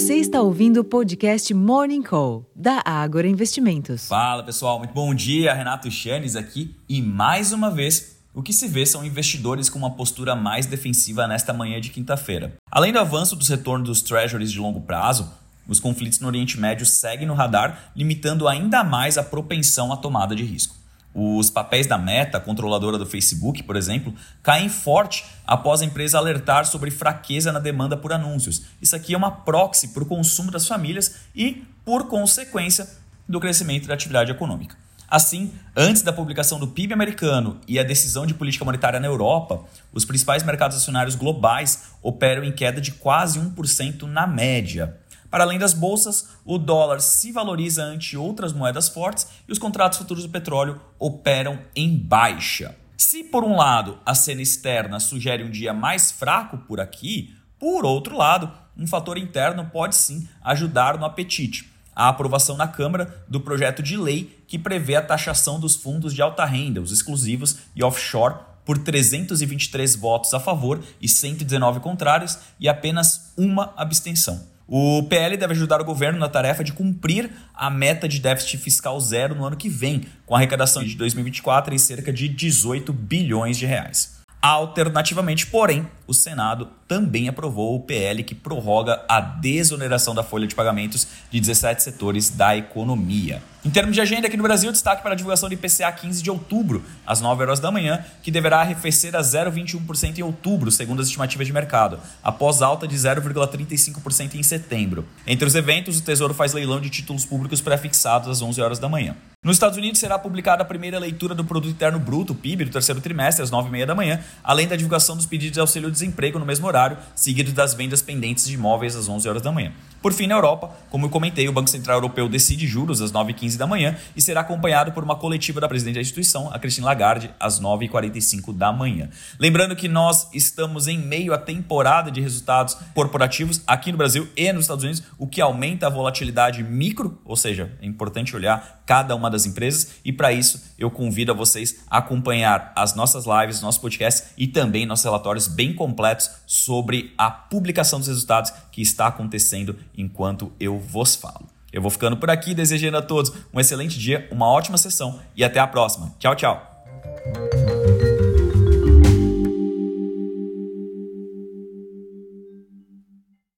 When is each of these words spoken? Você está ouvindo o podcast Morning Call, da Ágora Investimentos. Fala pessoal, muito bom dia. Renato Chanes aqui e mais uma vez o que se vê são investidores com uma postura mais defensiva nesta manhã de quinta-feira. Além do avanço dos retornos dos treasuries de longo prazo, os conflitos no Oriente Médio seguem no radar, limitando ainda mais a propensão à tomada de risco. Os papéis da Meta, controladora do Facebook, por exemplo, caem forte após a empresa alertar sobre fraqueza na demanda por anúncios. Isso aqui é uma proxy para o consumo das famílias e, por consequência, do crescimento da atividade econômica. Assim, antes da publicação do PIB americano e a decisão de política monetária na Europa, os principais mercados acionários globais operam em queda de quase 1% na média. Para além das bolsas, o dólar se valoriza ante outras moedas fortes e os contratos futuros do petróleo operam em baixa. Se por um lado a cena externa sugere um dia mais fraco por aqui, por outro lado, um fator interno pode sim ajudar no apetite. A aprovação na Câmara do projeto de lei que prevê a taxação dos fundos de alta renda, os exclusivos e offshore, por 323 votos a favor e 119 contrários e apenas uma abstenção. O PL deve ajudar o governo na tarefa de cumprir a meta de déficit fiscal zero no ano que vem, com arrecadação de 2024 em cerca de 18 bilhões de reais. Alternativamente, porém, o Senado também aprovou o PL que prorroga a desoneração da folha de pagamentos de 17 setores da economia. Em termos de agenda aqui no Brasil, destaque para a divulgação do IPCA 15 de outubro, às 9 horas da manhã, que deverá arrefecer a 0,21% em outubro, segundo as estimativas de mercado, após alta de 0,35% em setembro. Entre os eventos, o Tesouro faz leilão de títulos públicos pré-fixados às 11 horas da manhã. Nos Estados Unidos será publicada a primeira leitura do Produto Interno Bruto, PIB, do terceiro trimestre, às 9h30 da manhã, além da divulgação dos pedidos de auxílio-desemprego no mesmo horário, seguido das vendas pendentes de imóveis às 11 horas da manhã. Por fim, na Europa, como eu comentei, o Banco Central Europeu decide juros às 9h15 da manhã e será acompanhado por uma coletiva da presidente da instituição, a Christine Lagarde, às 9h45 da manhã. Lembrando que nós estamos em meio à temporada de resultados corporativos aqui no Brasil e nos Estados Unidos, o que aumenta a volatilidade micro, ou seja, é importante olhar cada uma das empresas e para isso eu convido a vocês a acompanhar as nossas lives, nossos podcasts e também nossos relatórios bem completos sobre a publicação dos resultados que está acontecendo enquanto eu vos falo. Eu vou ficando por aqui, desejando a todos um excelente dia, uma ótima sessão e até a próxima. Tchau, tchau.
Você 0.00 0.14
está 0.14 0.40
ouvindo 0.40 0.80
o 0.80 0.84
podcast 0.84 1.52
Morning 1.52 2.02
Call, 2.02 2.50
da 2.56 2.82
Ágora 2.86 3.28
Investimentos. 3.28 4.08
Fala 4.08 4.42
pessoal, 4.42 4.78
muito 4.78 4.94
bom 4.94 5.14
dia. 5.14 5.52
Renato 5.52 5.90
Chanes 5.90 6.36
aqui 6.36 6.74
e 6.88 7.02
mais 7.02 7.52
uma 7.52 7.70
vez 7.70 8.16
o 8.32 8.42
que 8.42 8.50
se 8.50 8.66
vê 8.66 8.86
são 8.86 9.04
investidores 9.04 9.68
com 9.68 9.78
uma 9.78 9.90
postura 9.90 10.34
mais 10.34 10.64
defensiva 10.64 11.28
nesta 11.28 11.52
manhã 11.52 11.78
de 11.82 11.90
quinta-feira. 11.90 12.56
Além 12.70 12.94
do 12.94 12.98
avanço 12.98 13.36
dos 13.36 13.48
retornos 13.48 13.86
dos 13.86 14.00
treasuries 14.00 14.50
de 14.50 14.58
longo 14.58 14.80
prazo, 14.80 15.30
os 15.68 15.78
conflitos 15.78 16.18
no 16.18 16.28
Oriente 16.28 16.58
Médio 16.58 16.86
seguem 16.86 17.26
no 17.28 17.34
radar, 17.34 17.92
limitando 17.94 18.48
ainda 18.48 18.82
mais 18.82 19.18
a 19.18 19.22
propensão 19.22 19.92
à 19.92 19.98
tomada 19.98 20.34
de 20.34 20.42
risco. 20.42 20.79
Os 21.12 21.50
papéis 21.50 21.86
da 21.86 21.98
Meta, 21.98 22.38
controladora 22.38 22.96
do 22.96 23.04
Facebook, 23.04 23.62
por 23.64 23.76
exemplo, 23.76 24.14
caem 24.42 24.68
forte 24.68 25.24
após 25.44 25.82
a 25.82 25.84
empresa 25.84 26.18
alertar 26.18 26.64
sobre 26.66 26.90
fraqueza 26.90 27.50
na 27.50 27.58
demanda 27.58 27.96
por 27.96 28.12
anúncios. 28.12 28.62
Isso 28.80 28.94
aqui 28.94 29.14
é 29.14 29.16
uma 29.16 29.30
proxy 29.30 29.88
para 29.88 30.02
o 30.04 30.06
consumo 30.06 30.50
das 30.50 30.68
famílias 30.68 31.16
e, 31.34 31.64
por 31.84 32.06
consequência, 32.06 32.88
do 33.28 33.40
crescimento 33.40 33.88
da 33.88 33.94
atividade 33.94 34.30
econômica. 34.30 34.76
Assim, 35.10 35.52
antes 35.76 36.02
da 36.02 36.12
publicação 36.12 36.60
do 36.60 36.68
PIB 36.68 36.94
americano 36.94 37.60
e 37.66 37.80
a 37.80 37.82
decisão 37.82 38.24
de 38.24 38.32
política 38.32 38.64
monetária 38.64 39.00
na 39.00 39.08
Europa, 39.08 39.64
os 39.92 40.04
principais 40.04 40.44
mercados 40.44 40.76
acionários 40.76 41.16
globais 41.16 41.86
operam 42.00 42.44
em 42.44 42.52
queda 42.52 42.80
de 42.80 42.92
quase 42.92 43.40
1% 43.40 44.02
na 44.02 44.24
média. 44.28 44.96
Para 45.30 45.44
além 45.44 45.58
das 45.58 45.72
bolsas, 45.72 46.28
o 46.44 46.58
dólar 46.58 47.00
se 47.00 47.30
valoriza 47.30 47.84
ante 47.84 48.16
outras 48.16 48.52
moedas 48.52 48.88
fortes 48.88 49.28
e 49.48 49.52
os 49.52 49.58
contratos 49.58 49.98
futuros 49.98 50.24
do 50.24 50.30
petróleo 50.30 50.80
operam 50.98 51.60
em 51.74 51.96
baixa. 51.96 52.74
Se 52.96 53.22
por 53.24 53.44
um 53.44 53.56
lado 53.56 53.98
a 54.04 54.14
cena 54.14 54.42
externa 54.42 54.98
sugere 54.98 55.44
um 55.44 55.50
dia 55.50 55.72
mais 55.72 56.10
fraco 56.10 56.58
por 56.58 56.80
aqui, 56.80 57.34
por 57.58 57.84
outro 57.84 58.16
lado, 58.16 58.50
um 58.76 58.86
fator 58.86 59.16
interno 59.16 59.66
pode 59.66 59.94
sim 59.94 60.28
ajudar 60.42 60.98
no 60.98 61.04
apetite. 61.04 61.70
A 61.94 62.08
aprovação 62.08 62.56
na 62.56 62.66
Câmara 62.66 63.24
do 63.28 63.40
projeto 63.40 63.82
de 63.82 63.96
lei 63.96 64.42
que 64.48 64.58
prevê 64.58 64.96
a 64.96 65.02
taxação 65.02 65.60
dos 65.60 65.76
fundos 65.76 66.14
de 66.14 66.22
alta 66.22 66.44
renda, 66.44 66.80
os 66.80 66.90
exclusivos 66.90 67.58
e 67.76 67.84
offshore, 67.84 68.36
por 68.64 68.78
323 68.78 69.96
votos 69.96 70.32
a 70.32 70.40
favor 70.40 70.82
e 71.00 71.08
119 71.08 71.80
contrários 71.80 72.38
e 72.58 72.68
apenas 72.68 73.32
uma 73.36 73.72
abstenção. 73.76 74.46
O 74.72 75.02
PL 75.02 75.36
deve 75.36 75.52
ajudar 75.52 75.80
o 75.80 75.84
governo 75.84 76.20
na 76.20 76.28
tarefa 76.28 76.62
de 76.62 76.72
cumprir 76.72 77.28
a 77.52 77.68
meta 77.68 78.06
de 78.06 78.20
déficit 78.20 78.56
fiscal 78.56 79.00
zero 79.00 79.34
no 79.34 79.44
ano 79.44 79.56
que 79.56 79.68
vem, 79.68 80.02
com 80.24 80.36
arrecadação 80.36 80.84
de 80.84 80.94
2024 80.94 81.74
em 81.74 81.78
cerca 81.78 82.12
de 82.12 82.28
18 82.28 82.92
bilhões 82.92 83.58
de 83.58 83.66
reais. 83.66 84.19
Alternativamente, 84.42 85.46
porém, 85.46 85.86
o 86.06 86.14
Senado 86.14 86.68
também 86.88 87.28
aprovou 87.28 87.76
o 87.76 87.80
PL 87.80 88.24
que 88.24 88.34
prorroga 88.34 89.04
a 89.06 89.20
desoneração 89.20 90.14
da 90.14 90.22
folha 90.22 90.46
de 90.46 90.54
pagamentos 90.54 91.06
de 91.30 91.38
17 91.38 91.82
setores 91.82 92.30
da 92.30 92.56
economia. 92.56 93.42
Em 93.62 93.68
termos 93.68 93.94
de 93.94 94.00
agenda 94.00 94.26
aqui 94.26 94.38
no 94.38 94.42
Brasil, 94.42 94.72
destaque 94.72 95.02
para 95.02 95.12
a 95.12 95.14
divulgação 95.14 95.46
do 95.46 95.52
IPCA 95.52 95.92
15 95.92 96.22
de 96.22 96.30
outubro, 96.30 96.82
às 97.06 97.20
9 97.20 97.42
horas 97.42 97.60
da 97.60 97.70
manhã, 97.70 98.02
que 98.22 98.30
deverá 98.30 98.60
arrefecer 98.60 99.14
a 99.14 99.20
0,21% 99.20 100.18
em 100.18 100.22
outubro, 100.22 100.70
segundo 100.70 101.00
as 101.00 101.06
estimativas 101.06 101.46
de 101.46 101.52
mercado, 101.52 102.00
após 102.22 102.62
alta 102.62 102.88
de 102.88 102.96
0,35% 102.96 104.36
em 104.36 104.42
setembro. 104.42 105.04
Entre 105.26 105.46
os 105.46 105.54
eventos, 105.54 105.98
o 105.98 106.02
Tesouro 106.02 106.32
faz 106.32 106.54
leilão 106.54 106.80
de 106.80 106.88
títulos 106.88 107.26
públicos 107.26 107.60
pré-fixados 107.60 108.30
às 108.30 108.40
11 108.40 108.62
horas 108.62 108.78
da 108.78 108.88
manhã. 108.88 109.14
Nos 109.42 109.56
Estados 109.56 109.78
Unidos 109.78 109.98
será 109.98 110.18
publicada 110.18 110.60
a 110.60 110.66
primeira 110.66 110.98
leitura 110.98 111.34
do 111.34 111.42
Produto 111.42 111.70
Interno 111.70 111.98
Bruto, 111.98 112.34
PIB, 112.34 112.66
do 112.66 112.70
terceiro 112.70 113.00
trimestre, 113.00 113.42
às 113.42 113.50
9h30 113.50 113.86
da 113.86 113.94
manhã, 113.94 114.22
além 114.44 114.68
da 114.68 114.76
divulgação 114.76 115.16
dos 115.16 115.24
pedidos 115.24 115.54
de 115.54 115.60
auxílio-desemprego 115.60 116.38
no 116.38 116.44
mesmo 116.44 116.66
horário, 116.66 116.98
seguido 117.14 117.50
das 117.50 117.72
vendas 117.72 118.02
pendentes 118.02 118.44
de 118.44 118.52
imóveis 118.52 118.94
às 118.94 119.08
11 119.08 119.26
horas 119.26 119.40
da 119.40 119.50
manhã. 119.50 119.72
Por 120.02 120.14
fim, 120.14 120.26
na 120.26 120.34
Europa, 120.34 120.70
como 120.88 121.04
eu 121.04 121.10
comentei, 121.10 121.46
o 121.46 121.52
Banco 121.52 121.68
Central 121.68 121.98
Europeu 121.98 122.26
decide 122.26 122.66
juros 122.66 123.02
às 123.02 123.12
9h15 123.12 123.58
da 123.58 123.66
manhã 123.66 123.96
e 124.16 124.22
será 124.22 124.40
acompanhado 124.40 124.92
por 124.92 125.04
uma 125.04 125.14
coletiva 125.14 125.60
da 125.60 125.68
presidente 125.68 125.96
da 125.96 126.00
instituição, 126.00 126.50
a 126.50 126.58
Christine 126.58 126.86
Lagarde, 126.86 127.30
às 127.38 127.60
9h45 127.60 128.56
da 128.56 128.72
manhã. 128.72 129.10
Lembrando 129.38 129.76
que 129.76 129.88
nós 129.88 130.28
estamos 130.32 130.88
em 130.88 130.98
meio 130.98 131.34
à 131.34 131.38
temporada 131.38 132.10
de 132.10 132.20
resultados 132.20 132.78
corporativos 132.94 133.62
aqui 133.66 133.92
no 133.92 133.98
Brasil 133.98 134.26
e 134.34 134.50
nos 134.52 134.64
Estados 134.64 134.84
Unidos, 134.84 135.02
o 135.18 135.26
que 135.26 135.40
aumenta 135.40 135.86
a 135.86 135.90
volatilidade 135.90 136.62
micro, 136.62 137.20
ou 137.22 137.36
seja, 137.36 137.70
é 137.82 137.86
importante 137.86 138.34
olhar 138.34 138.80
cada 138.86 139.14
uma 139.14 139.30
das 139.30 139.46
empresas 139.46 140.00
e 140.04 140.12
para 140.12 140.32
isso 140.32 140.62
eu 140.76 140.90
convido 140.90 141.30
a 141.30 141.34
vocês 141.34 141.76
a 141.88 141.98
acompanhar 141.98 142.72
as 142.74 142.94
nossas 142.94 143.24
lives, 143.24 143.60
nossos 143.60 143.80
podcasts 143.80 144.30
e 144.36 144.48
também 144.48 144.86
nossos 144.86 145.04
relatórios 145.04 145.46
bem 145.46 145.72
completos 145.72 146.28
sobre 146.46 147.14
a 147.16 147.30
publicação 147.30 148.00
dos 148.00 148.08
resultados 148.08 148.50
que 148.72 148.82
está 148.82 149.06
acontecendo 149.06 149.76
enquanto 150.00 150.52
eu 150.58 150.78
vos 150.78 151.14
falo. 151.14 151.46
Eu 151.72 151.80
vou 151.80 151.90
ficando 151.90 152.16
por 152.16 152.30
aqui, 152.30 152.54
desejando 152.54 152.96
a 152.96 153.02
todos 153.02 153.32
um 153.52 153.60
excelente 153.60 153.98
dia, 153.98 154.28
uma 154.32 154.48
ótima 154.48 154.76
sessão 154.76 155.20
e 155.36 155.44
até 155.44 155.60
a 155.60 155.66
próxima. 155.66 156.12
Tchau, 156.18 156.34
tchau. 156.34 156.69